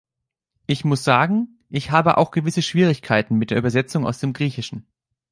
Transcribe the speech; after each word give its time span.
Ich 0.65 0.83
muss 0.83 1.03
sagen, 1.03 1.59
ich 1.69 1.91
habe 1.91 2.17
auch 2.17 2.31
gewisse 2.31 2.63
Schwierigkeiten 2.63 3.35
mit 3.37 3.51
der 3.51 3.59
Übersetzung 3.59 4.07
aus 4.07 4.17
dem 4.17 4.33
Griechischen. 4.33 4.87